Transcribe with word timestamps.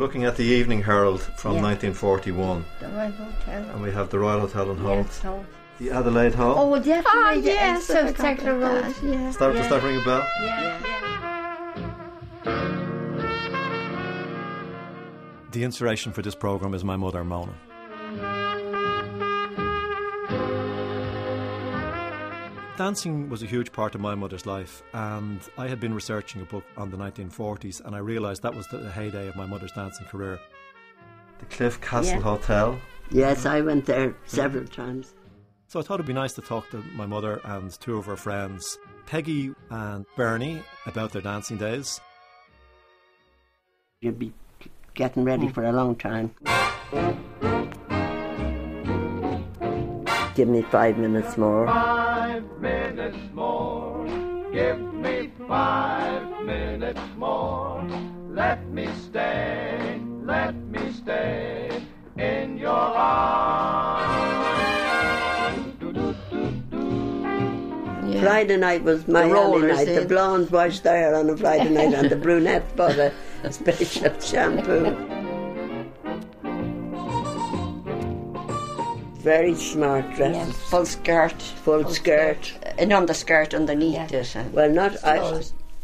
We're 0.00 0.06
looking 0.06 0.24
at 0.24 0.36
the 0.36 0.44
Evening 0.44 0.82
Herald 0.84 1.20
from 1.36 1.56
Yeah. 1.56 1.60
1941, 1.60 2.64
The 2.80 2.88
Royal 2.88 3.10
Hotel. 3.12 3.62
and 3.74 3.82
we 3.82 3.90
have 3.92 4.08
the 4.08 4.18
Royal 4.18 4.40
Hotel 4.40 4.70
in 4.70 4.78
Howth, 4.78 4.96
Yes, 4.96 5.20
so. 5.20 5.44
the 5.78 5.90
Adelaide 5.90 6.34
Hall. 6.34 6.54
Oh, 6.56 6.78
definitely. 6.78 7.02
Oh, 7.12 7.30
yes, 7.32 7.90
Exeter 7.90 7.98
I 7.98 8.12
forgot 8.12 8.22
Circular 8.38 8.56
about 8.56 8.84
Road. 8.84 8.94
yeah. 9.02 9.30
Start, 9.30 9.54
yeah. 9.56 9.60
Does 9.60 9.70
that 9.70 9.82
ring 9.82 10.00
a 10.00 10.04
bell? 10.06 10.26
Yeah. 10.42 10.78
The 15.52 15.64
inspiration 15.64 16.12
for 16.12 16.22
this 16.22 16.34
program 16.34 16.72
is 16.72 16.82
my 16.82 16.96
mother, 16.96 17.22
Mona. 17.22 17.52
Dancing 22.80 23.28
was 23.28 23.42
a 23.42 23.46
huge 23.46 23.72
part 23.72 23.94
of 23.94 24.00
my 24.00 24.14
mother's 24.14 24.46
life, 24.46 24.82
and 24.94 25.38
I 25.58 25.68
had 25.68 25.80
been 25.80 25.92
researching 25.92 26.40
a 26.40 26.46
book 26.46 26.64
on 26.78 26.90
the 26.90 26.96
1940s, 26.96 27.84
and 27.84 27.94
I 27.94 27.98
realised 27.98 28.40
that 28.40 28.54
was 28.54 28.66
the 28.68 28.90
heyday 28.90 29.28
of 29.28 29.36
my 29.36 29.44
mother's 29.44 29.72
dancing 29.72 30.06
career. 30.06 30.40
The 31.40 31.44
Cliff 31.54 31.78
Castle 31.82 32.14
Yeah. 32.14 32.22
Hotel. 32.22 32.80
Yes, 33.10 33.44
I 33.44 33.60
went 33.60 33.84
there 33.84 34.14
several 34.24 34.66
times. 34.66 35.14
So 35.66 35.78
I 35.78 35.82
thought 35.82 35.96
it'd 35.96 36.06
be 36.06 36.14
nice 36.14 36.32
to 36.32 36.40
talk 36.40 36.70
to 36.70 36.78
my 36.94 37.04
mother 37.04 37.42
and 37.44 37.70
two 37.70 37.98
of 37.98 38.06
her 38.06 38.16
friends, 38.16 38.78
Peggy 39.04 39.54
and 39.68 40.06
Bernie, 40.16 40.62
about 40.86 41.12
their 41.12 41.20
dancing 41.20 41.58
days. 41.58 42.00
You'd 44.00 44.18
be 44.18 44.32
getting 44.94 45.24
ready 45.24 45.48
hmm. 45.48 45.52
for 45.52 45.64
a 45.64 45.72
long 45.72 45.96
time. 45.96 46.34
Give 50.40 50.48
me 50.48 50.62
five 50.62 50.96
minutes 50.96 51.36
more. 51.36 51.66
Five 51.66 52.44
minutes 52.62 53.18
more. 53.34 54.06
Give 54.50 54.80
me 54.94 55.30
five 55.46 56.22
minutes 56.46 56.98
more. 57.18 57.86
Let 58.30 58.66
me 58.70 58.88
stay, 59.04 60.00
let 60.24 60.54
me 60.54 60.92
stay 60.92 61.82
in 62.16 62.56
your 62.56 62.70
arms. 62.70 64.06
Do-do-do-do. 65.78 68.20
Friday 68.22 68.56
night 68.56 68.82
was 68.82 69.06
my 69.06 69.28
The 69.28 69.34
only 69.36 69.60
rollers 69.60 69.76
night. 69.76 69.84
The 69.88 70.00
in. 70.00 70.08
blondes 70.08 70.50
washed 70.50 70.84
there 70.84 71.14
on 71.16 71.28
a 71.28 71.36
Friday 71.36 71.68
night, 71.68 71.92
and 71.92 72.08
the 72.08 72.16
brunettes 72.24 72.72
bought 72.72 72.98
a 72.98 73.12
special 73.52 74.18
shampoo. 74.20 74.96
Very 79.30 79.54
smart 79.54 80.06
dresses, 80.16 80.48
Yes. 80.48 80.70
full 80.70 80.86
skirt, 80.86 81.40
full 81.64 81.84
skirt. 81.98 82.42
an 82.78 82.90
underskirt 82.92 83.54
underneath 83.54 84.10
Yeah. 84.10 84.20
it. 84.22 84.52
Well, 84.52 84.70
not 84.70 84.92
I. 85.04 85.16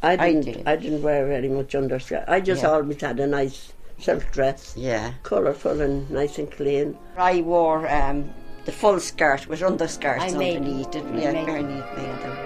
I 0.02 0.12
I 0.12 0.16
didn't. 0.16 0.44
did. 0.44 0.62
I 0.66 0.74
didn't 0.76 1.02
wear 1.02 1.20
very 1.26 1.48
much 1.48 1.72
underskirt. 1.76 2.24
I 2.26 2.40
just 2.40 2.62
Yeah. 2.62 2.70
always 2.72 3.00
had 3.00 3.20
a 3.20 3.26
nice 3.38 3.58
silk 4.00 4.24
dress, 4.32 4.74
yeah. 4.76 5.12
colourful 5.22 5.80
and 5.80 6.10
nice 6.10 6.38
and 6.38 6.50
clean. 6.50 6.96
I 7.16 7.34
wore 7.42 7.86
um, 8.00 8.18
the 8.64 8.72
full 8.72 8.98
skirt 8.98 9.46
with 9.46 9.60
underskirts 9.62 10.22
I 10.22 10.28
underneath 10.34 10.92
it. 10.96 11.04
I 11.04 11.18
Yeah, 11.22 11.44
very 11.44 11.62
neat 11.62 11.88
made 11.96 12.18
them. 12.24 12.36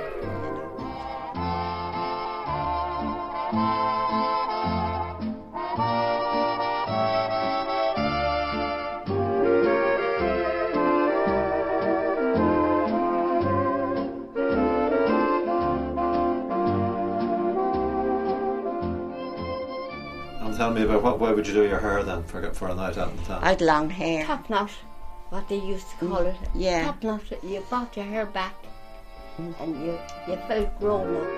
Tell 20.74 20.86
me 20.86 20.88
about 20.88 21.02
what 21.02 21.18
way 21.18 21.32
would 21.32 21.46
you 21.46 21.54
do 21.54 21.64
your 21.64 21.80
hair 21.80 22.02
then 22.02 22.22
for, 22.24 22.52
for 22.54 22.68
a 22.68 22.74
night 22.74 22.96
out 22.96 23.10
in 23.10 23.18
town? 23.24 23.42
I'd 23.42 23.60
long 23.60 23.90
hair. 23.90 24.24
Top 24.24 24.48
knot, 24.48 24.70
what 25.30 25.48
they 25.48 25.56
used 25.56 25.90
to 25.90 26.06
call 26.06 26.18
it. 26.18 26.36
Mm, 26.36 26.50
yeah. 26.54 26.84
Top 26.86 27.02
knot, 27.02 27.22
you 27.42 27.60
brought 27.68 27.96
your 27.96 28.06
hair 28.06 28.26
back 28.26 28.54
and 29.38 29.84
you, 29.84 29.98
you 30.28 30.36
felt 30.46 30.78
grown 30.78 31.16
up. 31.16 31.28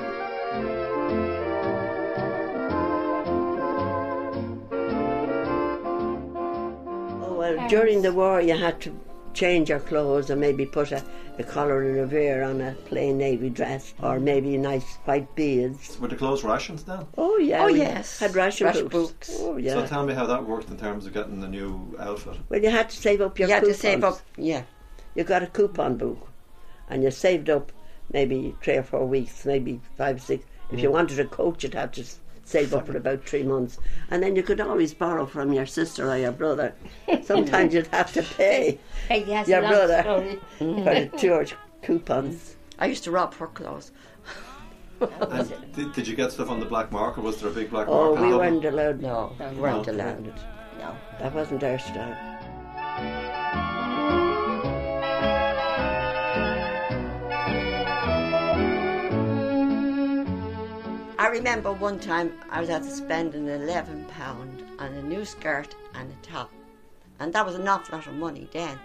Oh 7.22 7.34
well, 7.38 7.68
during 7.68 8.02
the 8.02 8.12
war 8.12 8.40
you 8.42 8.58
had 8.58 8.80
to 8.82 8.90
change 9.34 9.68
your 9.70 9.80
clothes 9.80 10.30
and 10.30 10.40
maybe 10.40 10.66
put 10.66 10.92
a, 10.92 11.02
a 11.38 11.42
collar 11.42 11.82
and 11.82 11.98
a 12.00 12.06
veer 12.06 12.42
on 12.42 12.60
a 12.60 12.72
plain 12.86 13.18
navy 13.18 13.48
dress 13.50 13.94
or 14.02 14.20
maybe 14.20 14.56
nice 14.58 14.96
white 15.04 15.34
beads. 15.34 15.98
Were 16.00 16.08
the 16.08 16.16
clothes 16.16 16.44
rations 16.44 16.84
then? 16.84 17.06
Oh 17.16 17.38
yeah. 17.38 17.62
Oh, 17.64 17.66
we 17.72 17.78
yes. 17.78 18.18
Had 18.18 18.34
ration, 18.34 18.66
Ration 18.66 18.88
books. 18.88 19.28
books. 19.28 19.36
Oh 19.40 19.60
So 19.62 19.86
tell 19.86 20.04
me 20.04 20.14
how 20.14 20.26
that 20.26 20.44
worked 20.46 20.68
in 20.70 20.76
terms 20.76 21.06
of 21.06 21.12
getting 21.14 21.40
the 21.40 21.48
new 21.48 21.96
outfit. 21.98 22.36
well, 22.48 22.60
you 22.62 22.70
had 22.70 22.90
to 22.90 22.96
save 22.96 23.20
up 23.20 23.38
your. 23.38 23.48
You 23.48 23.54
had 23.54 23.60
to 23.60 23.66
coupons. 23.66 23.80
save 23.80 24.04
up. 24.04 24.20
Yeah. 24.36 24.62
You 25.14 25.24
got 25.24 25.42
a 25.42 25.46
coupon 25.46 25.96
book, 25.96 26.28
and 26.88 27.02
you 27.02 27.10
saved 27.10 27.50
up 27.50 27.72
maybe 28.12 28.54
three 28.62 28.76
or 28.76 28.82
four 28.82 29.06
weeks, 29.06 29.44
maybe 29.44 29.80
five, 29.96 30.20
six. 30.22 30.44
If 30.70 30.78
Mm. 30.78 30.82
you 30.82 30.90
wanted 30.90 31.20
a 31.20 31.26
coat, 31.26 31.62
you'd 31.62 31.74
have 31.74 31.92
to 31.92 32.00
s- 32.00 32.18
save 32.44 32.74
up 32.74 32.86
for 32.86 32.96
about 32.96 33.24
three 33.24 33.42
months, 33.42 33.78
and 34.10 34.22
then 34.22 34.36
you 34.36 34.42
could 34.42 34.60
always 34.60 34.94
borrow 34.94 35.26
from 35.26 35.52
your 35.52 35.66
sister 35.66 36.10
or 36.10 36.16
your 36.16 36.32
brother. 36.32 36.74
Sometimes 37.22 37.74
you'd 37.74 37.86
have 37.88 38.12
to 38.12 38.22
pay 38.22 38.78
Hey, 39.08 39.24
yes, 39.26 39.48
your 39.48 39.60
brother 39.62 40.04
oh, 40.06 40.20
story. 40.20 40.38
for 40.58 40.94
the 40.94 41.10
two 41.18 41.46
coupons. 41.82 42.56
I 42.78 42.86
used 42.86 43.04
to 43.04 43.10
rob 43.10 43.34
her 43.34 43.46
clothes. 43.48 43.92
And 45.00 45.52
did, 45.74 45.92
did 45.92 46.06
you 46.06 46.14
get 46.14 46.30
stuff 46.32 46.48
on 46.48 46.60
the 46.60 46.66
black 46.66 46.92
market? 46.92 47.22
Was 47.22 47.40
there 47.40 47.50
a 47.50 47.52
big 47.52 47.70
black 47.70 47.88
oh, 47.88 48.14
market? 48.14 48.20
Oh, 48.20 48.26
we 48.26 48.32
in 48.32 48.38
weren't 48.38 48.64
allowed. 48.64 49.00
No, 49.00 49.34
No, 49.38 49.50
we 49.50 49.60
weren't 49.60 49.86
no. 49.86 49.92
allowed. 49.92 50.40
No. 50.78 50.96
That 51.18 51.34
wasn't 51.34 51.64
our 51.64 51.78
style. 51.78 52.31
Remember 61.32 61.72
one 61.72 61.98
time 61.98 62.30
I 62.50 62.60
was 62.60 62.68
at 62.68 62.84
spending 62.84 63.48
eleven 63.48 64.04
pound 64.04 64.62
on 64.78 64.92
a 64.92 65.02
new 65.02 65.24
skirt 65.24 65.74
and 65.94 66.12
a 66.12 66.26
top, 66.26 66.50
and 67.18 67.32
that 67.32 67.46
was 67.46 67.54
an 67.54 67.66
awful 67.66 67.96
lot 67.96 68.06
of 68.06 68.14
money 68.14 68.48
then. 68.52 68.78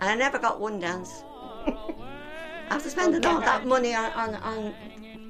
And 0.00 0.08
I 0.08 0.14
never 0.14 0.38
got 0.38 0.60
one 0.60 0.78
dance. 0.78 1.24
After 2.70 2.88
spending 2.88 3.26
all 3.26 3.40
that 3.40 3.66
money 3.66 3.92
on, 3.92 4.12
on, 4.12 4.34
on 4.36 4.74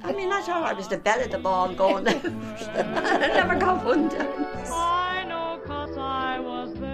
I 0.03 0.13
mean, 0.13 0.31
I 0.31 0.43
thought 0.43 0.65
I 0.65 0.75
was 0.75 0.87
the 0.87 0.99
belle 0.99 1.23
of 1.23 1.31
the 1.31 1.39
ball 1.39 1.75
going. 1.75 2.07
I 2.09 3.27
never 3.39 3.57
got 3.57 3.83
one 3.83 4.09
dance. 4.11 4.71
I 4.71 5.25
know 5.27 5.59
'cause 5.65 5.97
I 5.97 6.41
was 6.41 6.75
there 6.75 6.91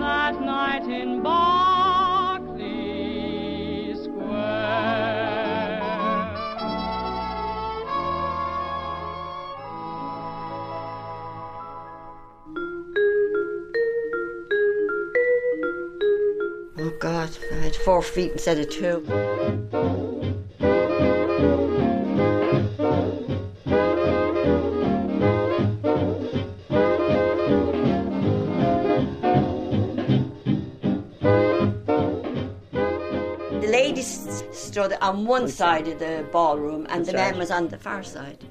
that 0.00 0.40
night 0.40 0.84
in 0.88 1.22
Berkeley 1.22 1.49
four 17.84 18.02
feet 18.02 18.32
instead 18.32 18.58
of 18.58 18.68
two. 18.68 19.02
The 33.60 33.68
ladies 33.68 34.44
stood 34.52 34.92
on 35.00 35.24
one 35.26 35.48
side 35.48 35.88
of 35.88 35.98
the 35.98 36.26
ballroom 36.30 36.86
and 36.90 37.06
the 37.06 37.12
men 37.14 37.38
was 37.38 37.50
on 37.50 37.68
the 37.68 37.78
far 37.78 38.02
side. 38.02 38.44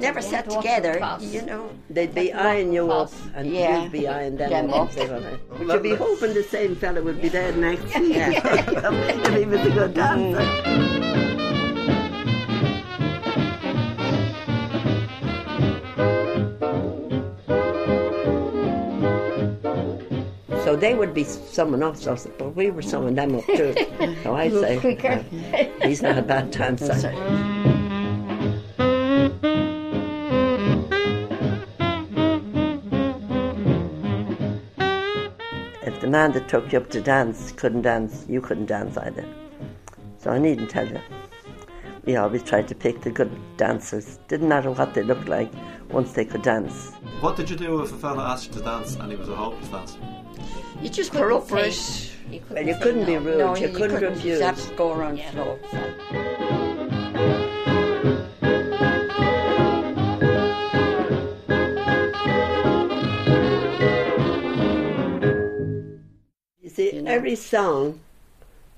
Never 0.00 0.20
They 0.20 0.26
sat 0.28 0.34
had 0.36 0.44
to 0.46 0.50
walk 0.56 0.62
together, 0.64 1.18
you 1.20 1.42
know. 1.42 1.70
They'd 1.88 2.14
be 2.14 2.32
eyeing 2.32 2.72
you 2.72 2.90
up, 2.90 3.10
and 3.34 3.50
Yeah. 3.50 3.82
you'd 3.84 3.92
be 3.92 4.06
eyeing 4.08 4.36
them, 4.36 4.50
Them 4.50 4.70
up. 4.70 4.88
up. 4.88 4.92
They 4.92 5.06
were 5.06 5.20
like- 5.20 5.48
But 5.58 5.66
you'd 5.68 5.82
be 5.82 5.94
hoping 5.94 6.34
the 6.34 6.42
same 6.42 6.76
fella 6.76 7.00
would 7.02 7.22
be 7.22 7.28
there 7.28 7.52
next 7.52 7.84
week 7.98 8.16
Yeah. 8.16 8.30
if 9.24 9.34
he 9.38 9.44
was 9.46 9.60
a 9.66 9.70
good 9.70 9.94
dancer. 9.94 11.54
So 20.64 20.76
they 20.76 20.94
would 20.94 21.12
be 21.12 21.24
summing 21.24 21.82
us, 21.82 22.06
us, 22.06 22.26
but 22.38 22.56
we 22.56 22.70
were 22.70 22.80
summing 22.80 23.14
them 23.14 23.36
up 23.36 23.44
too. 23.46 23.74
So 24.22 24.34
I 24.34 24.48
say, 24.48 24.78
quicker. 24.80 25.22
uh, 25.52 25.86
he's 25.86 26.00
not 26.02 26.16
a 26.16 26.22
bad 26.22 26.50
dancer. 26.50 26.94
Man 36.14 36.30
that 36.30 36.46
took 36.48 36.72
you 36.72 36.78
up 36.78 36.88
to 36.90 37.00
dance 37.00 37.50
couldn't 37.60 37.82
dance, 37.82 38.24
you 38.28 38.40
couldn't 38.40 38.66
dance 38.66 38.96
either. 38.96 39.26
So 40.18 40.30
I 40.30 40.38
needn't 40.38 40.70
tell 40.70 40.86
you. 40.86 41.00
we 42.04 42.14
always 42.14 42.44
tried 42.44 42.68
to 42.68 42.74
pick 42.84 43.00
the 43.00 43.10
good 43.10 43.32
dancers. 43.56 44.06
Didn't 44.28 44.48
matter 44.48 44.70
what 44.70 44.94
they 44.94 45.02
looked 45.02 45.26
like, 45.26 45.50
once 45.90 46.12
they 46.12 46.24
could 46.24 46.42
dance. 46.42 46.92
What 47.24 47.34
did 47.36 47.50
you 47.50 47.56
do 47.56 47.82
if 47.82 47.92
a 47.92 47.96
fella 47.96 48.22
asked 48.32 48.46
you 48.46 48.52
to 48.58 48.64
dance 48.64 48.94
and 48.94 49.10
he 49.10 49.16
was 49.16 49.28
a 49.28 49.34
hopeless 49.34 49.68
dancer? 49.74 49.98
You 50.80 50.88
just 50.88 51.10
Couldn't 51.10 51.28
put 51.30 51.36
up 51.36 51.48
say- 51.48 51.54
with 51.66 52.32
You 52.34 52.40
couldn't, 52.40 52.54
Well, 52.54 52.66
you 52.68 52.76
couldn't 52.84 53.06
be 53.06 53.16
rude. 53.18 53.38
No, 53.38 53.56
you, 53.56 53.68
couldn't, 53.70 54.00
refuse. 54.02 54.38
You 54.38 54.44
have 54.44 54.68
to 54.68 54.74
go 54.76 54.92
around 54.92 55.18
Yeah. 55.18 55.30
slow. 55.32 55.58
Every 67.14 67.36
song, 67.36 68.00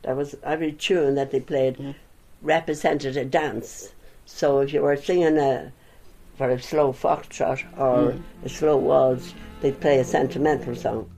that 0.03 0.17
was 0.17 0.37
every 0.43 0.73
tune 0.73 1.15
that 1.15 1.31
they 1.31 1.41
played, 1.41 1.77
Mm. 1.79 1.95
represented 2.43 3.17
a 3.17 3.25
dance. 3.25 3.93
So 4.27 4.61
if 4.61 4.73
you 4.73 4.83
were 4.83 4.97
singing 4.97 5.39
a 5.39 5.73
for 6.37 6.51
a 6.51 6.61
slow 6.61 6.93
foxtrot 6.93 7.65
or 7.79 8.13
Mm. 8.13 8.23
a 8.45 8.49
slow 8.49 8.77
waltz, 8.77 9.35
they'd 9.61 9.81
play 9.81 9.99
a 9.99 10.05
sentimental 10.05 10.75
song. 10.75 11.11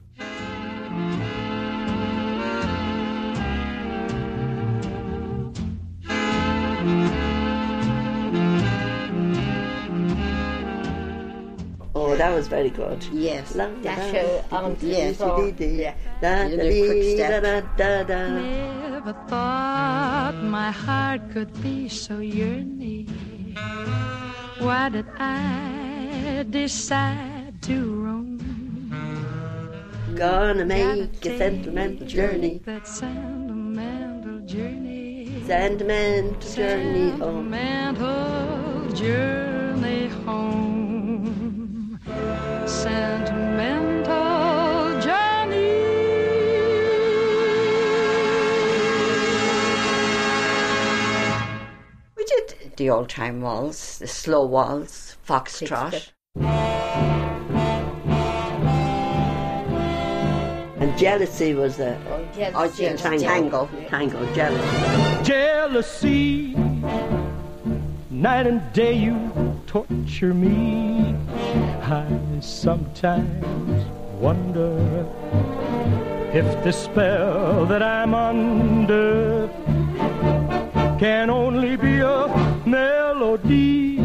That 12.18 12.34
was 12.34 12.46
very 12.48 12.70
good. 12.70 12.98
Yes. 13.12 13.54
La- 13.54 13.68
Dash 13.82 14.12
da- 14.12 14.18
her 14.20 14.44
onto 14.50 14.86
the 14.86 14.92
Yes, 14.92 15.16
floor. 15.16 15.36
dee- 15.40 15.52
dee- 15.60 15.80
Yeah. 15.82 15.94
da- 16.20 16.44
You 16.50 16.56
da- 16.56 16.62
did 16.64 16.72
a 16.72 16.86
quick 16.86 17.02
dee- 17.02 17.14
step. 17.16 17.42
da- 17.42 17.60
da- 17.60 18.02
da- 18.02 18.04
da. 18.10 18.20
Never 18.40 19.14
thought 19.30 20.36
my 20.42 20.70
heart 20.72 21.22
could 21.32 21.52
be 21.62 21.88
so 21.88 22.14
yearny. 22.18 23.06
Why 24.58 24.88
did 24.88 25.06
I 25.18 26.44
decide 26.50 27.54
to 27.68 27.76
roam? 28.04 28.34
Gonna 30.16 30.64
make 30.64 31.24
a 31.26 31.38
sentimental 31.38 32.06
journey, 32.06 32.60
That 32.64 32.86
sentimental 32.88 34.40
journey. 34.54 35.42
sentimental 35.46 36.50
journey. 36.56 37.12
Oh. 37.20 37.42
Sentimental 37.48 38.92
journey 38.94 39.57
did 52.48 52.76
the 52.76 52.90
old 52.90 53.08
time 53.08 53.40
waltz, 53.40 53.98
the 53.98 54.06
slow 54.06 54.44
waltz, 54.46 55.16
foxtrot. 55.26 56.10
And 60.80 60.96
jealousy 60.96 61.54
was 61.54 61.78
a 61.80 61.98
Oh, 62.08 62.24
yes, 62.36 62.52
Oh, 62.54 62.64
yes, 62.64 62.78
yes, 62.80 63.02
tango. 63.02 63.24
tango. 63.26 63.68
Tango, 63.88 64.34
jealousy. 64.34 65.24
jealousy. 65.24 66.54
Night 68.10 68.46
and 68.46 68.60
day 68.72 68.94
you 68.94 69.16
torture 69.66 70.34
me. 70.34 71.14
I 71.82 72.06
sometimes 72.40 73.84
wonder 74.20 75.06
if 76.32 76.46
the 76.64 76.72
spell 76.72 77.64
that 77.66 77.82
I'm 77.82 78.14
under 78.14 79.48
can 80.98 81.30
only 81.30 81.76
be 81.76 81.98
a 82.00 82.26
melody. 82.66 83.98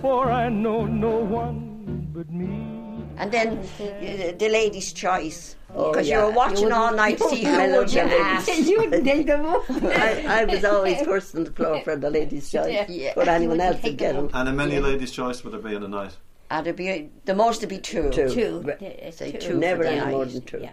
For 0.00 0.30
I 0.30 0.48
know 0.48 0.86
no 0.86 1.10
one 1.18 2.08
but 2.12 2.28
me. 2.30 3.04
And 3.16 3.30
then 3.30 3.58
uh, 3.58 4.32
the 4.38 4.48
lady's 4.50 4.92
choice. 4.92 5.54
Oh, 5.74 5.92
Because 5.92 6.08
yeah. 6.08 6.18
you 6.20 6.26
were 6.26 6.32
watching 6.32 6.68
You 6.68 6.74
all 6.74 6.92
night 6.92 7.18
to 7.18 7.28
see 7.28 7.44
who 7.44 7.52
Melody 7.52 7.78
would 7.78 7.92
you 7.92 8.02
ladies. 8.02 8.48
ask. 8.48 8.68
you 8.68 8.78
wouldn't 8.78 9.04
take 9.04 9.26
them 9.26 9.46
up. 9.46 9.62
I, 9.70 10.40
I 10.42 10.44
was 10.44 10.64
always 10.64 11.00
first 11.04 11.34
on 11.34 11.44
the 11.44 11.50
floor 11.52 11.80
for 11.82 11.96
the 11.96 12.10
ladies' 12.10 12.50
choice. 12.50 12.88
Yeah. 12.88 13.12
But 13.14 13.28
anyone 13.28 13.60
else 13.60 13.76
wouldn't 13.76 13.82
would 13.84 13.90
take 13.90 13.98
get 13.98 14.14
them 14.14 14.26
them. 14.28 14.30
And 14.34 14.48
a 14.48 14.52
many 14.52 14.78
ladies' 14.80 15.12
choice 15.12 15.42
would 15.44 15.52
there 15.54 15.60
be 15.60 15.74
in 15.74 15.82
a 15.82 15.88
night? 15.88 16.16
And 16.50 16.66
it'd 16.66 16.76
be, 16.76 17.08
the 17.24 17.34
most 17.34 17.60
would 17.62 17.70
be 17.70 17.78
two. 17.78 18.10
Two. 18.10 18.28
Two. 18.28 18.74
Say 19.12 19.32
two. 19.32 19.38
two 19.38 19.58
Never 19.58 19.84
for 19.84 19.90
the 19.90 19.96
any 19.96 20.10
more 20.10 20.24
than 20.26 20.42
two. 20.42 20.58
Yeah. 20.60 20.72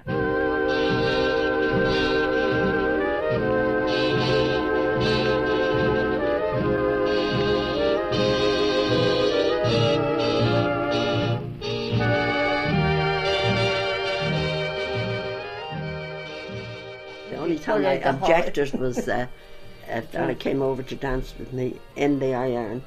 Only 17.50 17.60
time 17.60 17.86
I 17.86 17.94
objected 17.96 18.80
was 18.80 19.08
uh, 19.08 19.28
a 19.90 20.02
fella 20.02 20.36
came 20.36 20.62
over 20.62 20.84
to 20.84 20.96
dance 20.96 21.34
with 21.38 21.52
me 21.54 21.80
in 21.96 22.20
the 22.20 22.34
iron 22.36 22.84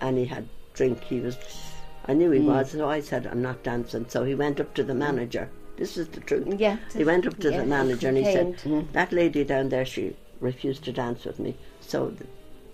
and 0.00 0.18
he 0.18 0.24
had 0.24 0.48
drink. 0.74 1.02
He 1.04 1.20
was, 1.20 1.36
I 2.06 2.14
knew 2.14 2.30
he 2.30 2.40
Mm. 2.40 2.46
was, 2.46 2.72
so 2.72 2.88
I 2.88 3.00
said, 3.00 3.26
I'm 3.26 3.42
not 3.42 3.62
dancing. 3.62 4.06
So 4.08 4.24
he 4.24 4.34
went 4.34 4.60
up 4.60 4.74
to 4.74 4.82
the 4.82 4.94
manager. 4.94 5.48
This 5.76 5.96
is 5.96 6.08
the 6.08 6.20
truth. 6.20 6.48
Yeah. 6.58 6.76
He 6.94 7.04
went 7.04 7.26
up 7.26 7.38
to 7.38 7.50
Yeah, 7.50 7.58
the 7.58 7.66
manager 7.66 8.08
and 8.08 8.18
he 8.18 8.24
said, 8.24 8.58
complained. 8.58 8.88
That 8.92 9.12
lady 9.12 9.44
down 9.44 9.68
there, 9.68 9.84
she 9.84 10.14
refused 10.40 10.84
to 10.84 10.92
dance 10.92 11.24
with 11.24 11.38
me. 11.38 11.54
So 11.80 12.10
the, 12.10 12.26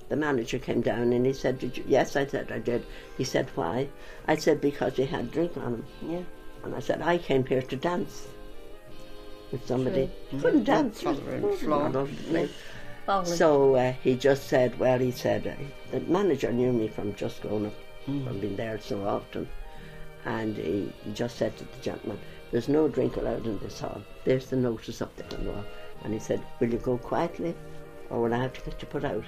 the 0.08 0.16
manager 0.16 0.58
came 0.58 0.80
down 0.80 1.12
and 1.12 1.26
he 1.26 1.32
said, 1.32 1.58
Did 1.58 1.76
you? 1.76 1.84
Yes, 1.86 2.16
I 2.16 2.26
said, 2.26 2.50
I 2.50 2.58
did. 2.58 2.84
He 3.18 3.24
said, 3.24 3.48
Why? 3.54 3.88
I 4.26 4.36
said, 4.36 4.60
Because 4.60 4.96
he 4.96 5.04
had 5.04 5.30
drink 5.30 5.56
on 5.56 5.74
him. 5.74 5.84
Yeah. 6.02 6.22
And 6.64 6.74
I 6.74 6.80
said, 6.80 7.02
I 7.02 7.18
came 7.18 7.44
here 7.44 7.62
to 7.62 7.76
dance 7.76 8.26
with 9.56 9.66
somebody. 9.66 10.10
Couldn't 10.40 10.64
dance. 10.64 11.02
Follow 11.02 11.20
her 11.20 11.34
on 11.36 11.42
the 11.42 11.48
floor. 11.56 11.82
All 11.82 11.96
over 11.96 12.14
the 12.14 12.22
place. 12.24 12.50
Falling. 13.06 13.26
So 13.26 13.74
uh, 13.76 13.92
he 14.02 14.14
just 14.16 14.48
said, 14.48 14.78
well, 14.78 14.98
he 14.98 15.10
said, 15.10 15.46
uh, 15.46 15.54
the 15.92 16.00
manager 16.00 16.52
knew 16.52 16.72
me 16.72 16.88
from 16.88 17.14
just 17.14 17.40
growing 17.40 17.66
up, 17.66 17.74
from 18.04 18.40
being 18.40 18.56
there 18.56 18.78
so 18.80 19.06
often. 19.06 19.48
And 20.24 20.56
he, 20.56 20.92
he 21.04 21.12
just 21.12 21.36
said 21.36 21.56
to 21.56 21.64
the 21.64 21.80
gentleman, 21.82 22.18
there's 22.50 22.68
no 22.68 22.88
drink 22.88 23.16
allowed 23.16 23.46
in 23.46 23.58
this 23.60 23.80
hall. 23.80 24.02
There's 24.24 24.50
the 24.50 24.56
notice 24.56 25.00
up 25.00 25.14
there 25.16 25.38
on 25.38 25.44
the 25.44 25.52
wall. 25.52 25.64
And 26.04 26.12
he 26.12 26.18
said, 26.20 26.42
will 26.60 26.68
you 26.68 26.78
go 26.78 26.98
quietly 26.98 27.54
or 28.10 28.22
will 28.22 28.34
I 28.34 28.38
have 28.38 28.52
to 28.54 28.70
get 28.70 28.82
you 28.82 28.88
put 28.88 29.04
out? 29.04 29.24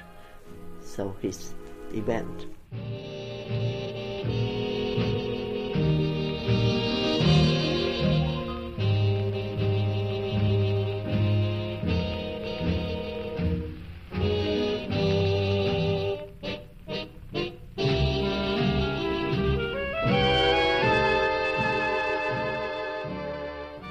So 0.83 1.15
he's, 1.23 1.55
he 1.93 2.01
went. 2.01 2.47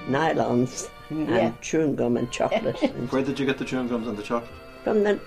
Nylons 0.08 0.90
Yeah. 1.10 1.38
and 1.38 1.62
chewing 1.62 1.96
gum 1.96 2.18
and 2.18 2.30
chocolate. 2.32 2.82
and 2.82 3.12
Where 3.12 3.24
did 3.24 3.40
you 3.40 3.46
get 3.46 3.58
the 3.58 3.66
chewing 3.66 3.88
gums 3.88 4.08
and 4.08 4.18
the 4.18 4.24
chocolate? 4.24 4.52
from 4.84 5.04
the, 5.04 5.20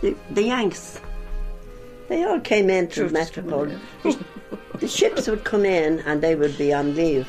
the 0.00 0.14
the 0.30 0.44
Yanks. 0.44 1.00
They 2.08 2.24
all 2.24 2.40
came 2.40 2.68
in 2.70 2.88
through 2.88 3.10
Metropole. 3.10 3.70
The, 4.02 4.18
the 4.78 4.88
ships 4.88 5.28
would 5.28 5.44
come 5.44 5.64
in 5.64 6.00
and 6.00 6.20
they 6.22 6.34
would 6.34 6.56
be 6.58 6.72
on 6.72 6.94
leave 6.94 7.26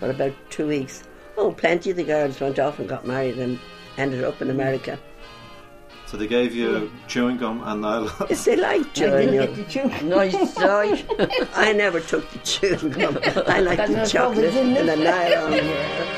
for 0.00 0.10
about 0.10 0.32
two 0.50 0.66
weeks. 0.66 1.04
Oh, 1.36 1.52
plenty 1.52 1.90
of 1.90 1.96
the 1.96 2.04
girls 2.04 2.40
went 2.40 2.58
off 2.58 2.78
and 2.78 2.88
got 2.88 3.06
married 3.06 3.38
and 3.38 3.58
ended 3.96 4.24
up 4.24 4.42
in 4.42 4.50
America. 4.50 4.98
So 6.06 6.16
they 6.16 6.26
gave 6.26 6.54
you 6.54 6.90
chewing 7.06 7.36
gum 7.36 7.62
and 7.64 7.82
nylon. 7.82 8.10
Yes, 8.30 8.44
they 8.46 8.56
liked 8.56 8.94
chewing 8.96 9.36
gum. 9.36 9.54
the 9.54 9.64
chewing. 9.64 10.08
Nice, 10.08 10.56
nice. 10.58 11.04
I 11.54 11.72
never 11.72 12.00
took 12.00 12.28
the 12.30 12.38
chewing 12.40 12.90
gum. 12.90 13.18
I 13.46 13.60
liked 13.60 13.76
Got 13.76 13.88
the 13.90 14.06
chocolate 14.06 14.54
and 14.54 14.74
the 14.74 14.92
it. 14.94 14.98
nylon. 14.98 16.17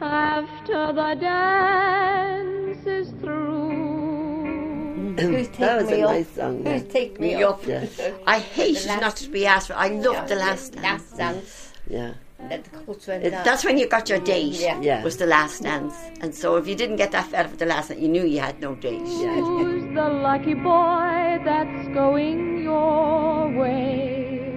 After 0.00 0.92
the 0.92 1.14
dance 1.20 2.86
is 2.86 3.10
through? 3.20 5.16
Who's 5.18 5.48
that 5.58 5.80
was 5.82 5.88
taking 5.88 6.04
a 6.04 6.06
me 6.08 6.12
nice 6.12 6.26
up? 6.28 6.34
song. 6.34 6.56
Who's 6.64 6.82
Yeah. 6.82 6.92
take 6.92 7.20
me 7.20 7.34
Me 7.34 7.42
up? 7.42 7.54
up. 7.58 7.66
Yeah, 7.66 7.86
I 8.26 8.38
hated 8.38 8.86
last- 8.86 9.00
not 9.00 9.16
to 9.16 9.28
be 9.30 9.46
asked 9.46 9.66
for. 9.68 9.74
I 9.74 9.88
loved 9.88 10.28
the 10.28 10.36
last 10.36 10.76
Last 10.76 11.16
dance. 11.16 11.16
dance. 11.16 11.72
yeah. 11.88 12.12
Let 12.50 12.64
the 12.66 13.12
It- 13.26 13.32
That's 13.44 13.64
when 13.64 13.78
you 13.78 13.88
got 13.88 14.08
your 14.08 14.20
mm, 14.20 14.24
date. 14.24 14.52
Yeah. 14.60 14.80
Yeah. 14.80 15.02
Was 15.02 15.16
the 15.16 15.26
last 15.26 15.62
dance, 15.64 15.96
and 16.20 16.32
so 16.32 16.54
if 16.56 16.68
you 16.68 16.76
didn't 16.76 16.94
get 16.96 17.10
that 17.10 17.26
fella 17.26 17.48
for 17.48 17.56
the 17.56 17.66
last 17.66 17.90
night, 17.90 17.98
you 17.98 18.06
knew 18.08 18.22
you 18.24 18.38
had 18.38 18.60
no 18.60 18.76
date. 18.76 19.00
Who's 19.00 19.82
the 19.92 20.08
lucky 20.08 20.54
boy 20.54 21.40
that's 21.44 21.88
going 21.92 22.62
your 22.62 23.50
way 23.58 24.54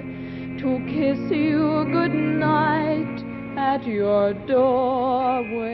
to 0.60 0.80
kiss 0.86 1.18
you 1.32 1.86
good 1.92 2.14
night 2.14 3.21
at 3.72 3.88
your 3.88 4.34
doorway? 4.34 5.70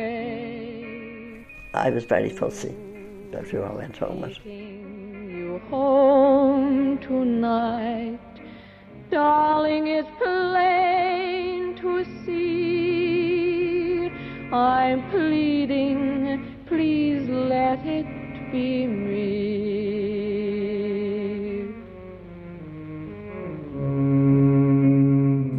I 1.73 1.89
was 1.89 2.03
very 2.05 2.29
fussy 2.29 2.75
about 3.29 3.47
who 3.47 3.61
I 3.63 3.73
went 3.73 3.97
home 3.97 4.21
with. 4.21 4.35
Taking 4.35 5.29
you 5.31 5.59
home 5.71 6.99
tonight, 6.99 8.19
darling, 9.09 9.87
it's 9.87 10.07
plain 10.21 11.75
to 11.77 12.05
see. 12.23 14.11
I'm 14.53 15.09
pleading, 15.09 16.63
please 16.67 17.27
let 17.27 17.79
it 17.83 18.05
be 18.51 18.85
me. 18.85 19.96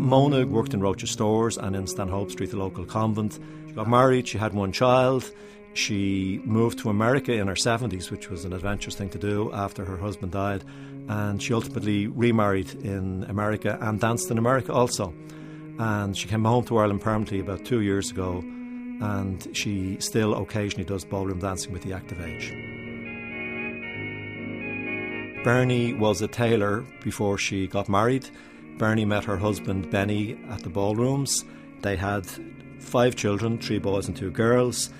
Mona 0.08 0.46
worked 0.46 0.72
in 0.72 0.80
Roches 0.80 1.10
Stores 1.10 1.58
and 1.58 1.76
in 1.76 1.86
Stanhope 1.86 2.30
Street, 2.30 2.50
the 2.50 2.56
local 2.56 2.86
convent. 2.86 3.38
She 3.66 3.74
got 3.74 3.86
married, 3.86 4.26
she 4.26 4.38
had 4.38 4.54
one 4.54 4.72
child. 4.72 5.30
She 5.74 6.40
moved 6.44 6.78
to 6.78 6.88
America 6.88 7.34
in 7.34 7.46
her 7.46 7.54
70s, 7.54 8.10
which 8.10 8.30
was 8.30 8.46
an 8.46 8.54
adventurous 8.54 8.96
thing 8.96 9.10
to 9.10 9.18
do 9.18 9.52
after 9.52 9.84
her 9.84 9.98
husband 9.98 10.32
died. 10.32 10.64
And 11.08 11.42
she 11.42 11.52
ultimately 11.52 12.06
remarried 12.06 12.72
in 12.82 13.24
America 13.24 13.76
and 13.82 14.00
danced 14.00 14.30
in 14.30 14.38
America 14.38 14.72
also. 14.72 15.12
And 15.78 16.16
she 16.16 16.26
came 16.26 16.44
home 16.44 16.64
to 16.64 16.78
Ireland 16.78 17.02
permanently 17.02 17.40
about 17.40 17.66
two 17.66 17.82
years 17.82 18.10
ago. 18.10 18.38
And 19.02 19.46
she 19.54 19.98
still 20.00 20.34
occasionally 20.34 20.84
does 20.84 21.04
ballroom 21.04 21.40
dancing 21.40 21.70
with 21.70 21.82
the 21.82 21.92
active 21.92 22.18
age. 22.22 22.50
Bernie 25.44 25.92
was 25.92 26.22
a 26.22 26.28
tailor 26.28 26.86
before 27.04 27.36
she 27.36 27.66
got 27.66 27.90
married. 27.90 28.30
Bernie 28.78 29.04
met 29.04 29.24
her 29.24 29.36
husband 29.36 29.90
Benny 29.90 30.38
at 30.48 30.62
the 30.62 30.70
ballrooms. 30.70 31.44
They 31.82 31.96
had 31.96 32.26
five 32.78 33.16
children, 33.16 33.58
three 33.58 33.78
boys 33.78 34.06
and 34.06 34.16
two 34.16 34.30
girls. 34.30 34.90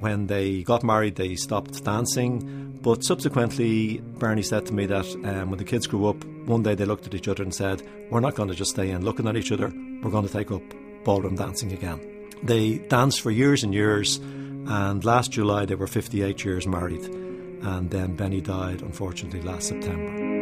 When 0.00 0.26
they 0.26 0.62
got 0.62 0.84
married, 0.84 1.16
they 1.16 1.34
stopped 1.34 1.84
dancing. 1.84 2.78
But 2.82 3.04
subsequently, 3.04 3.98
Bernie 3.98 4.42
said 4.42 4.66
to 4.66 4.74
me 4.74 4.86
that 4.86 5.06
um, 5.24 5.50
when 5.50 5.58
the 5.58 5.64
kids 5.64 5.86
grew 5.86 6.06
up, 6.06 6.24
one 6.24 6.62
day 6.62 6.74
they 6.74 6.84
looked 6.84 7.06
at 7.06 7.14
each 7.14 7.28
other 7.28 7.42
and 7.42 7.54
said, 7.54 7.82
We're 8.10 8.20
not 8.20 8.34
going 8.34 8.50
to 8.50 8.54
just 8.54 8.72
stay 8.72 8.90
in 8.90 9.04
looking 9.04 9.26
at 9.26 9.36
each 9.36 9.52
other, 9.52 9.72
we're 10.02 10.10
going 10.10 10.26
to 10.26 10.32
take 10.32 10.50
up 10.50 10.62
ballroom 11.04 11.36
dancing 11.36 11.72
again. 11.72 12.00
They 12.42 12.78
danced 12.78 13.20
for 13.20 13.30
years 13.30 13.64
and 13.64 13.72
years, 13.72 14.16
and 14.16 15.04
last 15.04 15.32
July 15.32 15.64
they 15.64 15.74
were 15.74 15.86
58 15.86 16.44
years 16.44 16.66
married. 16.66 17.04
And 17.04 17.90
then 17.90 18.14
Benny 18.14 18.42
died, 18.42 18.82
unfortunately, 18.82 19.40
last 19.40 19.68
September. 19.68 20.33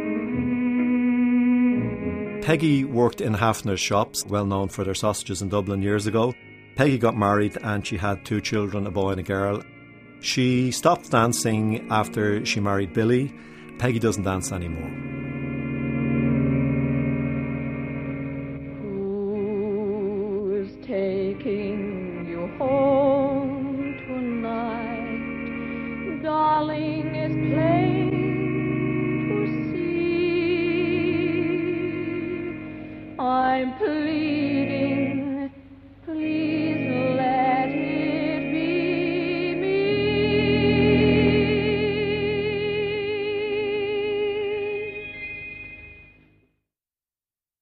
Peggy 2.43 2.83
worked 2.83 3.21
in 3.21 3.33
Hafner's 3.33 3.79
shops, 3.79 4.25
well 4.25 4.45
known 4.45 4.67
for 4.67 4.83
their 4.83 4.93
sausages 4.93 5.41
in 5.41 5.47
Dublin 5.47 5.81
years 5.81 6.07
ago. 6.07 6.33
Peggy 6.75 6.97
got 6.97 7.15
married 7.15 7.57
and 7.63 7.87
she 7.87 7.95
had 7.95 8.25
two 8.25 8.41
children, 8.41 8.85
a 8.85 8.91
boy 8.91 9.11
and 9.11 9.21
a 9.21 9.23
girl. 9.23 9.63
She 10.19 10.69
stopped 10.71 11.09
dancing 11.09 11.87
after 11.89 12.45
she 12.45 12.59
married 12.59 12.91
Billy. 12.91 13.33
Peggy 13.79 13.97
doesn't 13.97 14.23
dance 14.23 14.51
anymore. 14.51 15.12